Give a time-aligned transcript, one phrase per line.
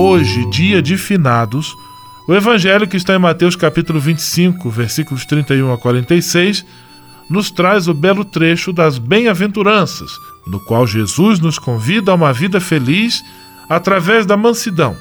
[0.00, 1.74] Hoje, dia de finados,
[2.28, 6.64] o Evangelho que está em Mateus capítulo 25, versículos 31 a 46
[7.28, 10.12] nos traz o belo trecho das bem-aventuranças,
[10.46, 13.24] no qual Jesus nos convida a uma vida feliz
[13.68, 14.96] através da mansidão,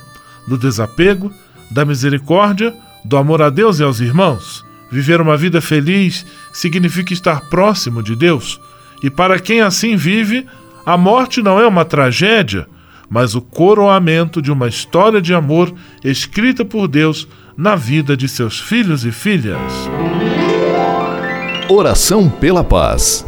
[0.47, 1.31] do desapego,
[1.69, 2.73] da misericórdia,
[3.05, 4.65] do amor a Deus e aos irmãos.
[4.91, 8.59] Viver uma vida feliz significa estar próximo de Deus,
[9.03, 10.47] e para quem assim vive,
[10.83, 12.67] a morte não é uma tragédia,
[13.09, 15.73] mas o coroamento de uma história de amor
[16.03, 19.59] escrita por Deus na vida de seus filhos e filhas.
[21.69, 23.25] Oração pela paz.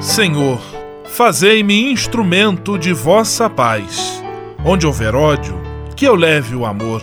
[0.00, 0.60] Senhor,
[1.06, 4.22] fazei-me instrumento de vossa paz.
[4.64, 5.58] Onde houver ódio,
[5.96, 7.02] que eu leve o amor.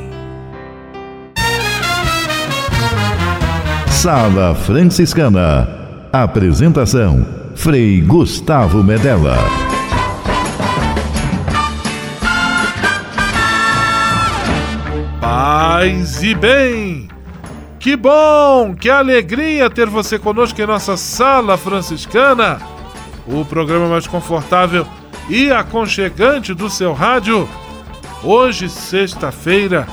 [4.01, 5.69] Sala Franciscana.
[6.11, 7.23] Apresentação:
[7.55, 9.37] Frei Gustavo Medella.
[15.19, 17.09] Paz e bem!
[17.79, 22.59] Que bom, que alegria ter você conosco em nossa sala franciscana,
[23.27, 24.83] o programa mais confortável
[25.29, 27.47] e aconchegante do seu rádio.
[28.23, 29.87] Hoje, sexta-feira,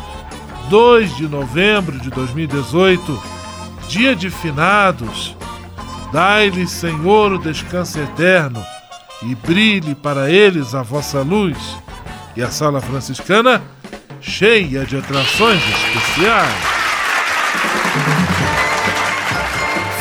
[0.70, 3.37] 2 de novembro de 2018,
[3.88, 5.34] dia de finados.
[6.12, 8.62] Dai-lhe, Senhor, o descanso eterno
[9.22, 11.56] e brilhe para eles a vossa luz.
[12.36, 13.62] E a sala franciscana
[14.20, 16.54] cheia de atrações especiais.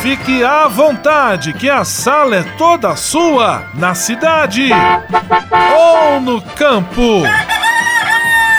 [0.02, 4.70] Fique à vontade, que a sala é toda sua, na cidade
[5.76, 7.24] ou no campo.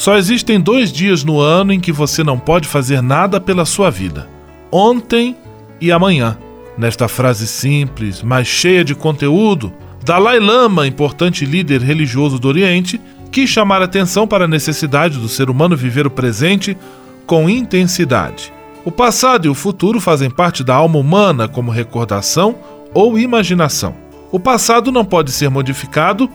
[0.00, 3.90] Só existem dois dias no ano em que você não pode fazer nada pela sua
[3.90, 4.26] vida:
[4.72, 5.36] ontem
[5.78, 6.38] e amanhã.
[6.78, 9.70] Nesta frase simples, mas cheia de conteúdo,
[10.02, 12.98] Dalai Lama, importante líder religioso do Oriente,
[13.30, 16.78] quis chamar atenção para a necessidade do ser humano viver o presente
[17.26, 18.50] com intensidade.
[18.86, 22.56] O passado e o futuro fazem parte da alma humana como recordação
[22.94, 23.94] ou imaginação.
[24.32, 26.26] O passado não pode ser modificado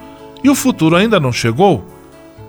[0.44, 1.95] e o futuro ainda não chegou.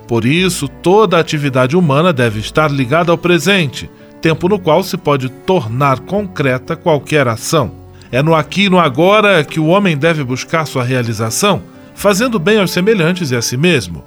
[0.07, 5.29] Por isso, toda atividade humana deve estar ligada ao presente, tempo no qual se pode
[5.29, 7.73] tornar concreta qualquer ação.
[8.13, 11.63] É no aqui e no agora que o homem deve buscar sua realização,
[11.95, 14.05] fazendo bem aos semelhantes e a si mesmo.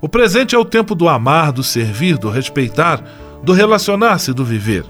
[0.00, 3.02] O presente é o tempo do amar, do servir, do respeitar,
[3.42, 4.84] do relacionar-se do viver.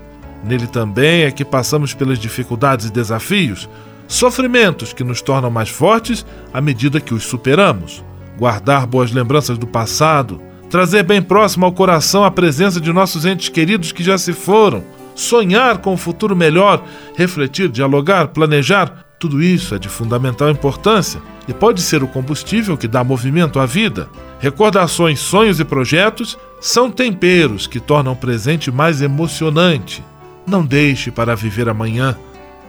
[0.44, 3.68] Nele também é que passamos pelas dificuldades e desafios,
[4.06, 8.04] sofrimentos que nos tornam mais fortes à medida que os superamos.
[8.38, 10.40] Guardar boas lembranças do passado,
[10.70, 14.84] trazer bem próximo ao coração a presença de nossos entes queridos que já se foram,
[15.14, 16.84] sonhar com um futuro melhor,
[17.16, 22.86] refletir, dialogar, planejar, tudo isso é de fundamental importância e pode ser o combustível que
[22.86, 24.08] dá movimento à vida.
[24.38, 30.04] Recordações, sonhos e projetos são temperos que tornam o presente mais emocionante.
[30.46, 32.16] Não deixe para viver amanhã,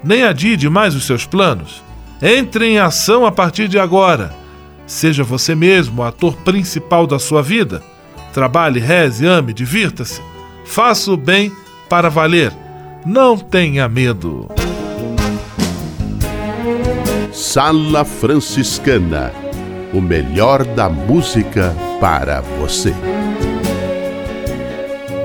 [0.03, 1.83] nem adie demais os seus planos.
[2.21, 4.33] Entre em ação a partir de agora.
[4.89, 7.81] Seja você mesmo o ator principal da sua vida.
[8.33, 10.21] Trabalhe, reze, ame, divirta-se.
[10.65, 11.51] Faça o bem
[11.87, 12.51] para valer.
[13.05, 14.49] Não tenha medo.
[17.31, 19.31] Sala Franciscana
[19.93, 22.93] o melhor da música para você.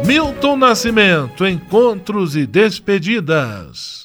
[0.06, 4.04] Milton Nascimento, Encontros e Despedidas.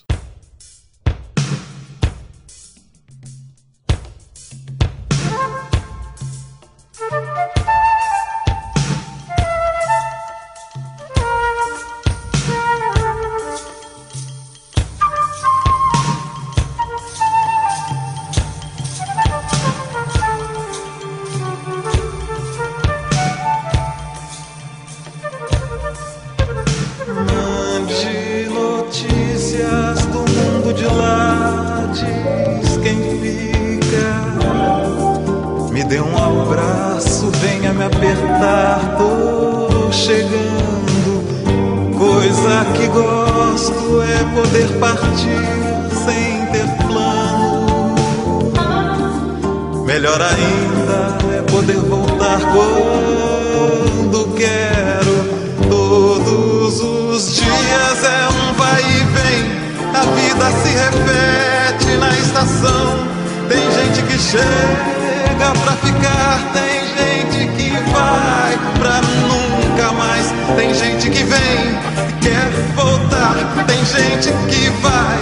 [70.59, 73.33] Tem gente que vem e quer voltar,
[73.65, 75.17] tem gente que vai,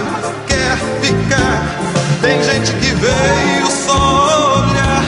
[0.48, 1.62] quer ficar.
[2.20, 5.04] Tem gente que veio só olhar,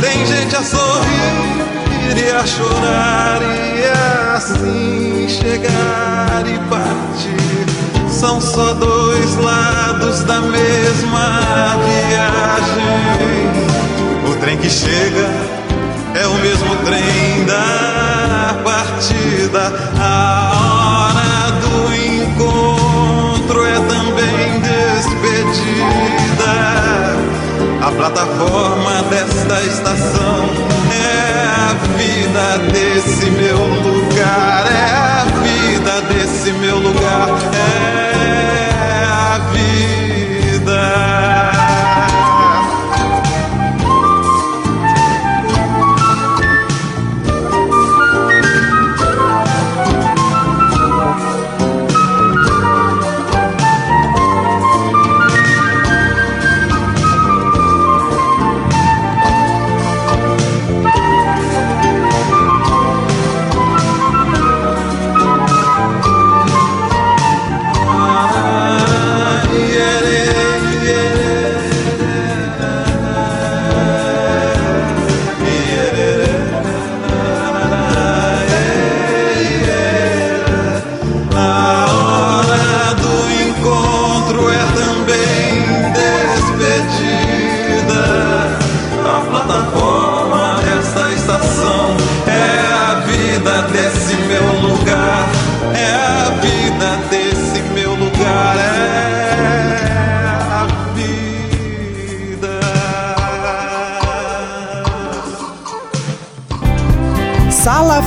[0.00, 8.08] tem gente a sorrir e a chorar e assim chegar e partir.
[8.08, 11.76] São só dois lados da mesma
[12.08, 12.88] viagem.
[14.30, 15.28] O trem que chega
[16.14, 17.83] é o mesmo trem da
[19.54, 19.72] partida.
[20.00, 20.50] A
[21.06, 26.54] hora do encontro é também despedida.
[27.80, 30.50] A plataforma desta estação,
[30.90, 41.23] é a vida desse meu lugar, é a vida desse meu lugar, é a vida.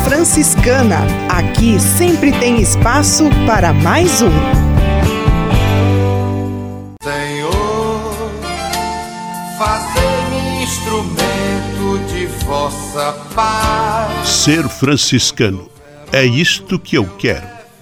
[0.03, 0.99] Franciscana.
[1.29, 4.31] Aqui sempre tem espaço para mais um.
[7.03, 8.15] Senhor,
[9.57, 14.27] fazer-me instrumento de vossa paz.
[14.27, 15.69] Ser franciscano.
[16.11, 17.56] É isto que eu quero.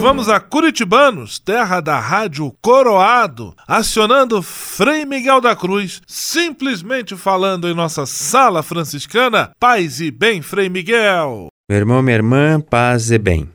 [0.00, 7.74] Vamos a Curitibanos, terra da rádio Coroado, acionando Frei Miguel da Cruz, simplesmente falando em
[7.74, 9.50] nossa sala franciscana.
[9.60, 11.48] Paz e bem, Frei Miguel.
[11.68, 13.46] Meu irmão, minha irmã, paz e bem.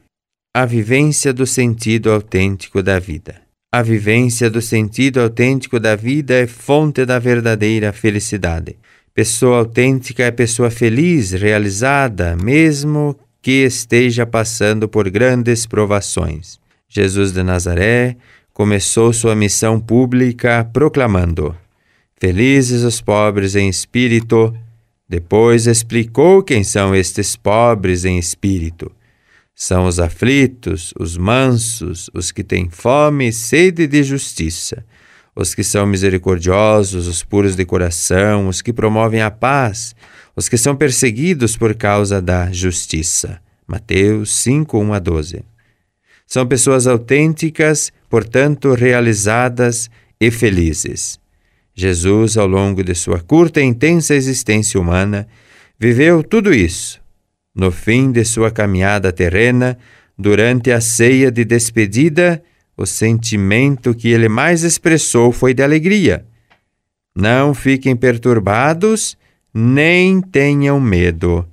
[0.55, 3.41] A vivência do sentido autêntico da vida.
[3.73, 8.77] A vivência do sentido autêntico da vida é fonte da verdadeira felicidade.
[9.15, 16.59] Pessoa autêntica é pessoa feliz, realizada, mesmo que esteja passando por grandes provações.
[16.89, 18.17] Jesus de Nazaré
[18.51, 21.55] começou sua missão pública proclamando:
[22.19, 24.51] Felizes os pobres em espírito.
[25.07, 28.91] Depois explicou quem são estes pobres em espírito.
[29.53, 34.83] São os aflitos, os mansos, os que têm fome e sede de justiça,
[35.35, 39.95] os que são misericordiosos, os puros de coração, os que promovem a paz,
[40.35, 43.39] os que são perseguidos por causa da justiça.
[43.65, 45.43] Mateus 5, 1 a 12.
[46.27, 49.89] São pessoas autênticas, portanto realizadas
[50.19, 51.19] e felizes.
[51.73, 55.27] Jesus, ao longo de sua curta e intensa existência humana,
[55.79, 57.01] viveu tudo isso.
[57.53, 59.77] No fim de sua caminhada terrena,
[60.17, 62.41] durante a ceia de despedida,
[62.77, 66.25] o sentimento que ele mais expressou foi de alegria
[67.15, 69.17] Não fiquem perturbados,
[69.57, 71.47] nem tenham medo.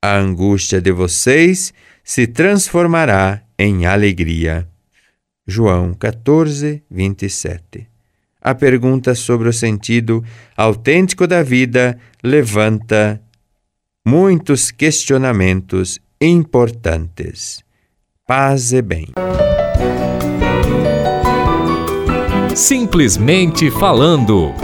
[0.00, 4.68] A angústia de vocês se transformará em alegria.
[5.44, 7.88] João 14, 27.
[8.40, 10.24] A pergunta sobre o sentido
[10.56, 13.20] autêntico da vida levanta
[14.06, 17.64] muitos questionamentos importantes.
[18.24, 19.08] Paz e bem.
[22.54, 24.54] Simplesmente falando.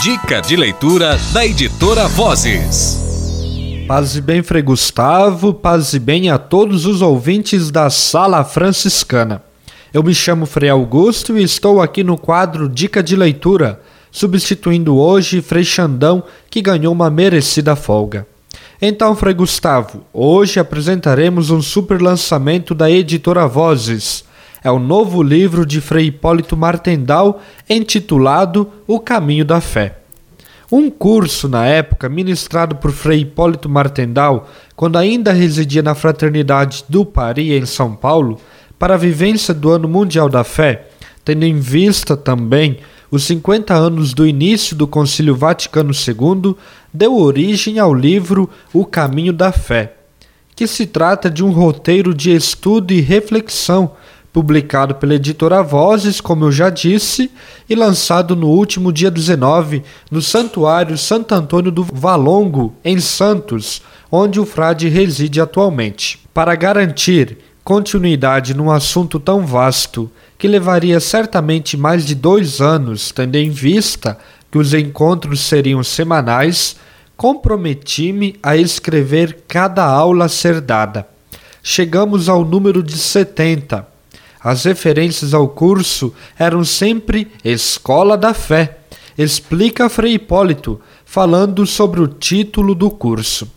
[0.00, 2.96] Dica de leitura da editora Vozes.
[3.88, 9.42] Paz e bem, Frei Gustavo, paz e bem a todos os ouvintes da Sala Franciscana.
[9.92, 13.80] Eu me chamo Frei Augusto e estou aqui no quadro Dica de Leitura,
[14.12, 18.24] substituindo hoje Frei Xandão, que ganhou uma merecida folga.
[18.80, 24.27] Então, Frei Gustavo, hoje apresentaremos um super lançamento da editora Vozes.
[24.62, 29.98] É o novo livro de Frei Hipólito Martendal, intitulado O Caminho da Fé.
[30.70, 37.06] Um curso, na época, ministrado por Frei Hipólito Martendal, quando ainda residia na Fraternidade do
[37.06, 38.38] Pari, em São Paulo,
[38.78, 40.88] para a vivência do Ano Mundial da Fé,
[41.24, 42.78] tendo em vista também
[43.10, 46.54] os 50 anos do início do Concílio Vaticano II,
[46.92, 49.94] deu origem ao livro O Caminho da Fé,
[50.54, 53.92] que se trata de um roteiro de estudo e reflexão
[54.32, 57.30] publicado pela editora Vozes, como eu já disse,
[57.68, 64.38] e lançado no último dia 19 no Santuário Santo Antônio do Valongo, em Santos, onde
[64.40, 66.20] o frade reside atualmente.
[66.32, 73.36] Para garantir continuidade num assunto tão vasto, que levaria certamente mais de dois anos, tendo
[73.36, 74.16] em vista
[74.50, 76.76] que os encontros seriam semanais,
[77.16, 81.06] comprometi-me a escrever cada aula a ser dada.
[81.62, 83.97] Chegamos ao número de 70.
[84.42, 88.78] As referências ao curso eram sempre Escola da Fé,
[89.16, 93.50] explica Frei Hipólito, falando sobre o título do curso.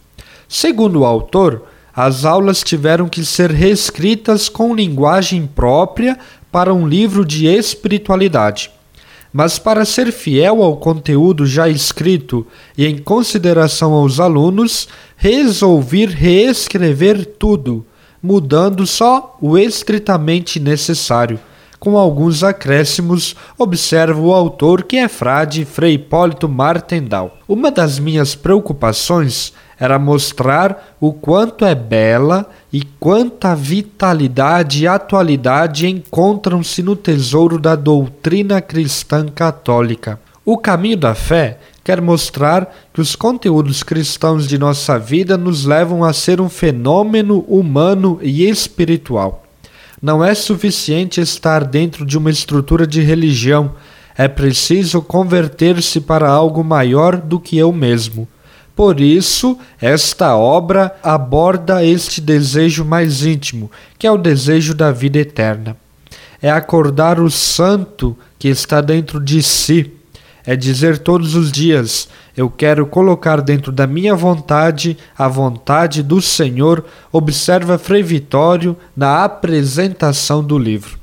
[0.49, 1.63] Segundo o autor,
[1.95, 6.17] as aulas tiveram que ser reescritas com linguagem própria
[6.51, 8.71] para um livro de espiritualidade.
[9.31, 12.45] Mas, para ser fiel ao conteúdo já escrito
[12.77, 17.85] e em consideração aos alunos, resolvi reescrever tudo,
[18.21, 21.39] mudando só o estritamente necessário.
[21.79, 27.37] Com alguns acréscimos, observa o autor que é frade Frei Hipólito Martendal.
[27.47, 35.87] Uma das minhas preocupações era mostrar o quanto é bela e quanta vitalidade e atualidade
[35.87, 40.19] encontram-se no tesouro da doutrina cristã católica.
[40.51, 46.03] O caminho da fé quer mostrar que os conteúdos cristãos de nossa vida nos levam
[46.03, 49.45] a ser um fenômeno humano e espiritual.
[50.01, 53.71] Não é suficiente estar dentro de uma estrutura de religião,
[54.17, 58.27] é preciso converter-se para algo maior do que eu mesmo.
[58.75, 65.17] Por isso, esta obra aborda este desejo mais íntimo, que é o desejo da vida
[65.17, 65.77] eterna.
[66.41, 70.00] É acordar o santo que está dentro de si.
[70.45, 76.21] É dizer todos os dias: Eu quero colocar dentro da minha vontade a vontade do
[76.21, 80.97] Senhor, observa Frei Vitório na apresentação do livro.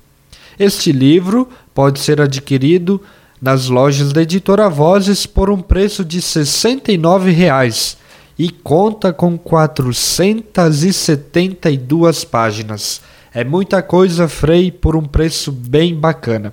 [0.59, 3.01] Este livro pode ser adquirido
[3.41, 7.97] nas lojas da editora Vozes por um preço de R$ 69,00
[8.37, 13.01] e conta com 472 páginas.
[13.33, 16.53] É muita coisa, Frei, por um preço bem bacana.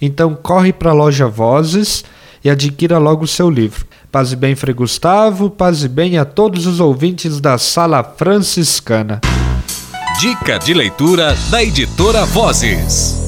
[0.00, 2.02] Então corre para a loja Vozes
[2.44, 3.86] e adquira logo o seu livro.
[4.12, 9.20] Paz e bem, Frei Gustavo, paz e bem a todos os ouvintes da Sala Franciscana.
[10.20, 13.18] Dica de leitura da editora Vozes.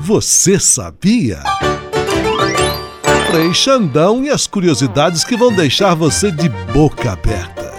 [0.00, 1.42] Você sabia?
[3.30, 7.72] Frei Xandão e as curiosidades que vão deixar você de boca aberta.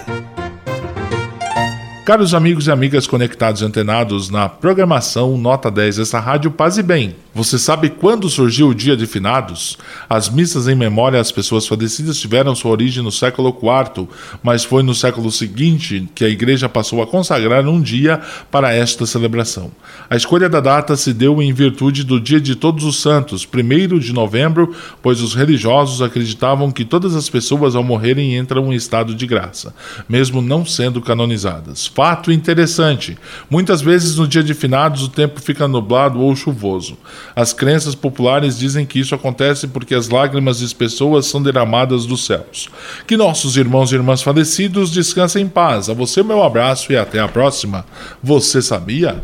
[2.05, 6.83] Caros amigos e amigas conectados e antenados na programação Nota 10 dessa rádio Paz e
[6.83, 7.15] Bem.
[7.33, 9.77] Você sabe quando surgiu o dia de finados?
[10.07, 14.07] As missas em memória às pessoas falecidas tiveram sua origem no século IV,
[14.43, 19.05] mas foi no século seguinte que a igreja passou a consagrar um dia para esta
[19.05, 19.71] celebração.
[20.09, 23.97] A escolha da data se deu em virtude do Dia de Todos os Santos, 1
[23.97, 29.15] de novembro, pois os religiosos acreditavam que todas as pessoas ao morrerem entram em estado
[29.15, 29.73] de graça,
[30.07, 31.92] mesmo não sendo canonizadas.
[31.93, 33.17] Fato interessante:
[33.49, 36.97] muitas vezes no dia de finados o tempo fica nublado ou chuvoso.
[37.36, 42.25] As crenças populares dizem que isso acontece porque as lágrimas das pessoas são derramadas dos
[42.25, 42.69] céus.
[43.06, 45.89] Que nossos irmãos e irmãs falecidos descansem em paz.
[45.89, 47.86] A você, meu abraço e até a próxima.
[48.21, 49.21] Você sabia?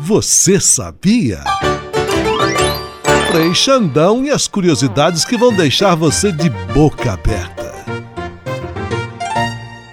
[0.00, 1.44] Você sabia?
[3.30, 7.79] Frei Xandão e as curiosidades que vão deixar você de boca aberta.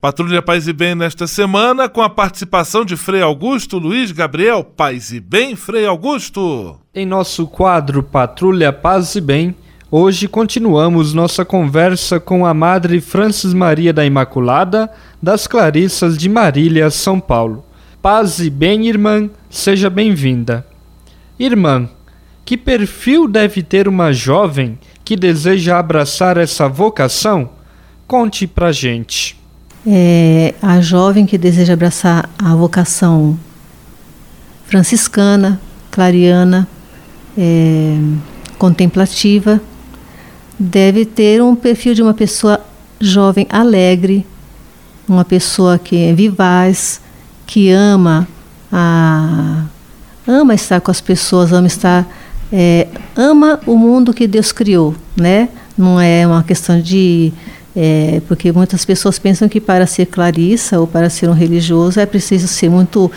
[0.00, 4.64] Patrulha Paz e Bem nesta semana com a participação de Frei Augusto Luiz Gabriel.
[4.64, 6.80] Paz e Bem, Frei Augusto.
[6.94, 9.54] Em nosso quadro Patrulha Paz e Bem,
[9.90, 14.90] hoje continuamos nossa conversa com a Madre Francis Maria da Imaculada
[15.22, 17.62] das Clarissas de Marília, São Paulo.
[18.00, 20.66] Paz e bem, irmã, seja bem-vinda.
[21.38, 21.86] Irmã,
[22.46, 27.50] que perfil deve ter uma jovem que deseja abraçar essa vocação?
[28.06, 29.38] Conte pra gente
[29.86, 33.38] é, a jovem que deseja abraçar a vocação
[34.66, 36.68] franciscana, clariana,
[37.36, 37.98] é,
[38.58, 39.60] contemplativa,
[40.58, 42.60] deve ter um perfil de uma pessoa
[43.00, 44.26] jovem alegre,
[45.08, 47.00] uma pessoa que é vivaz,
[47.46, 48.28] que ama
[48.70, 49.64] a
[50.26, 52.06] ama estar com as pessoas, ama estar
[52.52, 55.48] é, ama o mundo que Deus criou, né?
[55.76, 57.32] Não é uma questão de
[57.74, 62.06] é, porque muitas pessoas pensam que para ser clarissa ou para ser um religioso é
[62.06, 63.10] preciso ser muito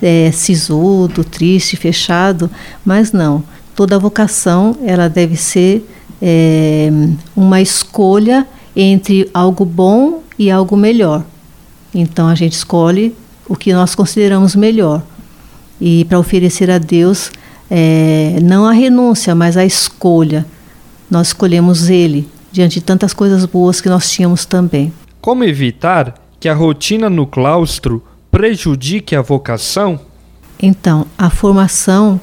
[0.00, 2.50] é, sisudo, triste, fechado,
[2.84, 3.42] mas não.
[3.74, 5.88] Toda vocação ela deve ser
[6.22, 6.90] é,
[7.34, 11.24] uma escolha entre algo bom e algo melhor.
[11.94, 13.14] Então a gente escolhe
[13.48, 15.02] o que nós consideramos melhor
[15.80, 17.30] e para oferecer a Deus
[17.70, 20.46] é, não a renúncia, mas a escolha.
[21.10, 24.92] Nós escolhemos Ele diante de tantas coisas boas que nós tínhamos também.
[25.20, 30.00] Como evitar que a rotina no claustro prejudique a vocação?
[30.60, 32.18] Então, a formação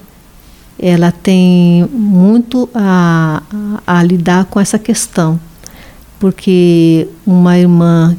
[0.79, 3.43] ela tem muito a,
[3.85, 5.39] a, a lidar com essa questão,
[6.19, 8.17] porque uma irmã,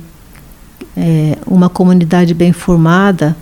[0.96, 3.36] é, uma comunidade bem formada,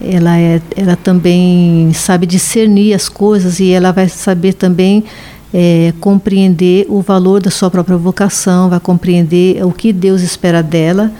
[0.00, 5.04] ela, é, ela também sabe discernir as coisas e ela vai saber também
[5.52, 11.10] é, compreender o valor da sua própria vocação, vai compreender o que Deus espera dela.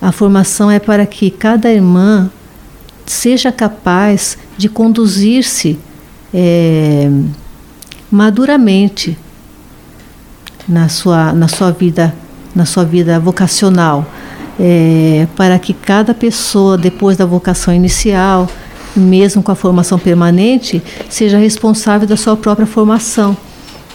[0.00, 2.30] A formação é para que cada irmã
[3.04, 5.78] seja capaz de conduzir-se
[6.32, 7.10] é,
[8.10, 9.16] maduramente
[10.68, 12.14] na sua, na sua vida
[12.54, 14.04] na sua vida vocacional
[14.58, 18.48] é, para que cada pessoa depois da vocação inicial
[18.96, 23.36] mesmo com a formação permanente seja responsável da sua própria formação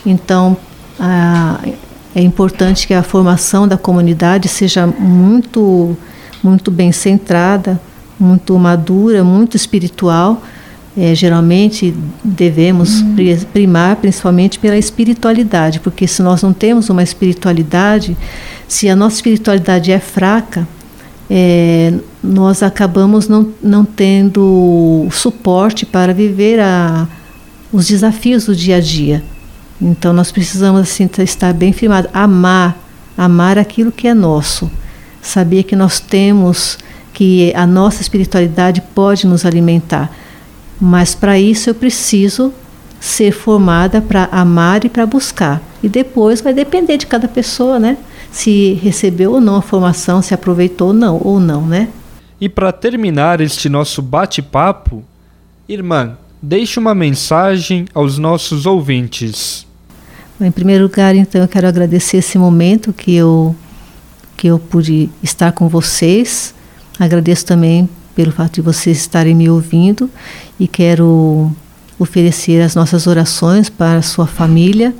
[0.06, 0.58] então,
[1.00, 1.60] a,
[2.16, 5.98] é importante que a formação da comunidade seja muito,
[6.44, 7.80] muito bem centrada,
[8.20, 10.42] muito madura, muito espiritual.
[10.96, 11.92] É, geralmente
[12.24, 13.16] devemos uhum.
[13.52, 18.16] primar principalmente pela espiritualidade, porque se nós não temos uma espiritualidade,
[18.68, 20.68] se a nossa espiritualidade é fraca,
[21.28, 27.08] é, nós acabamos não, não tendo suporte para viver a,
[27.72, 29.24] os desafios do dia a dia.
[29.84, 32.78] Então nós precisamos assim estar bem firmado, amar,
[33.18, 34.72] amar aquilo que é nosso,
[35.22, 36.78] saber que nós temos
[37.14, 40.10] que a nossa espiritualidade pode nos alimentar.
[40.80, 42.54] Mas para isso eu preciso
[43.00, 45.62] ser formada para amar e para buscar.
[45.84, 47.98] E depois vai depender de cada pessoa, né?
[48.32, 51.90] Se recebeu ou não a formação, se aproveitou ou não, ou não, né?
[52.40, 55.04] E para terminar este nosso bate-papo,
[55.68, 59.68] irmã, deixe uma mensagem aos nossos ouvintes.
[60.42, 63.56] Em primeiro lugar, então, eu quero agradecer esse momento que eu
[64.36, 66.54] que eu pude estar com vocês.
[67.00, 70.10] Agradeço também pelo fato de vocês estarem me ouvindo
[70.60, 71.52] e quero
[71.98, 74.94] oferecer as nossas orações para a sua família.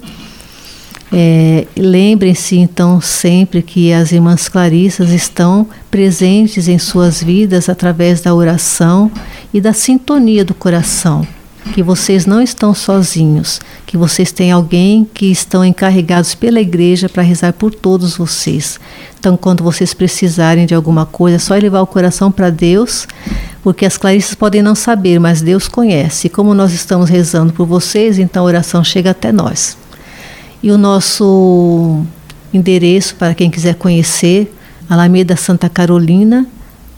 [1.12, 8.34] É, Lembrem-se então sempre que as irmãs Clarissas estão presentes em suas vidas através da
[8.34, 9.12] oração
[9.54, 11.28] e da sintonia do coração
[11.72, 17.24] que vocês não estão sozinhos, que vocês têm alguém que estão encarregados pela igreja para
[17.24, 18.80] rezar por todos vocês.
[19.18, 23.08] Então, quando vocês precisarem de alguma coisa, é só elevar o coração para Deus,
[23.64, 26.28] porque as clarissas podem não saber, mas Deus conhece.
[26.28, 29.78] E como nós estamos rezando por vocês, então a oração chega até nós.
[30.62, 32.04] E o nosso
[32.54, 34.54] endereço para quem quiser conhecer,
[34.90, 36.46] Alameda Santa Carolina,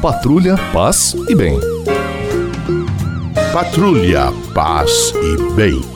[0.00, 1.58] Patrulha Paz e Bem.
[3.52, 5.95] Patrulha Paz e Bem.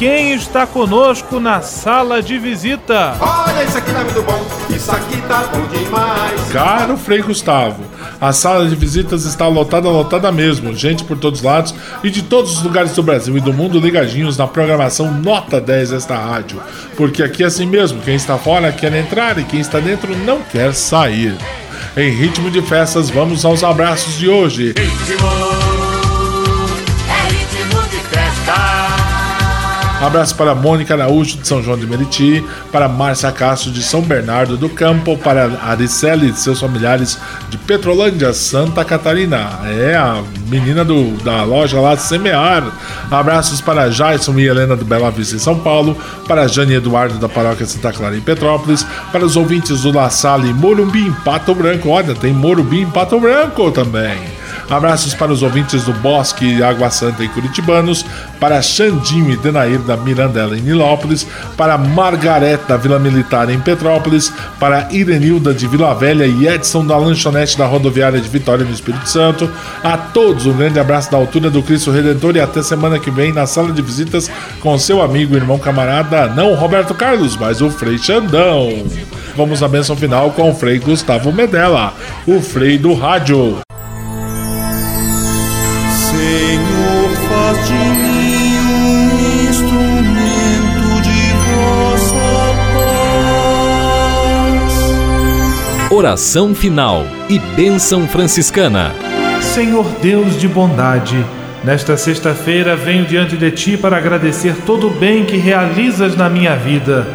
[0.00, 3.14] quem está conosco na sala de visita?
[3.20, 6.40] Olha, isso aqui tá muito bom, isso aqui tá bom demais.
[6.50, 7.84] Caro Frei Gustavo,
[8.18, 10.74] a sala de visitas está lotada, lotada mesmo.
[10.74, 13.78] Gente por todos os lados e de todos os lugares do Brasil e do mundo
[13.78, 16.62] ligadinhos na programação Nota 10 desta rádio.
[16.96, 20.40] Porque aqui é assim mesmo, quem está fora quer entrar e quem está dentro não
[20.40, 21.36] quer sair.
[21.94, 24.68] Em ritmo de festas, vamos aos abraços de hoje.
[24.68, 25.69] Ritmo,
[30.00, 34.56] Abraço para Mônica Araújo de São João de Meriti, para Márcia Castro de São Bernardo
[34.56, 37.18] do Campo, para Aricele e seus familiares
[37.50, 39.60] de Petrolândia, Santa Catarina.
[39.66, 42.72] É a menina do, da loja lá de Semear.
[43.10, 45.94] Abraços para Jason e Helena do Bela Vista em São Paulo,
[46.26, 50.54] para Jane Eduardo da Paróquia Santa Clara em Petrópolis, para os ouvintes do La Salle
[50.54, 51.90] Morumbi em Pato Branco.
[51.90, 54.39] Olha, tem Morumbi em Pato Branco também.
[54.70, 58.06] Abraços para os ouvintes do Bosque Água Santa e Curitibanos,
[58.38, 64.32] para Xandinho e Denair da Mirandela em Nilópolis, para Margarete da Vila Militar em Petrópolis,
[64.60, 69.08] para Irenilda de Vila Velha e Edson da Lanchonete da Rodoviária de Vitória no Espírito
[69.08, 69.50] Santo.
[69.82, 73.32] A todos um grande abraço da altura do Cristo Redentor e até semana que vem
[73.32, 74.30] na sala de visitas
[74.60, 78.84] com seu amigo irmão camarada, não Roberto Carlos, mas o Frei Xandão.
[79.36, 81.92] Vamos à bênção final com o Frei Gustavo Medella,
[82.24, 83.60] o Frei do Rádio.
[96.00, 98.94] Oração final e bênção franciscana.
[99.42, 101.22] Senhor Deus de bondade,
[101.62, 106.56] nesta sexta-feira venho diante de ti para agradecer todo o bem que realizas na minha
[106.56, 107.06] vida.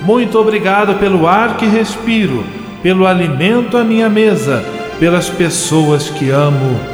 [0.00, 2.44] Muito obrigado pelo ar que respiro,
[2.82, 4.64] pelo alimento à minha mesa,
[4.98, 6.93] pelas pessoas que amo.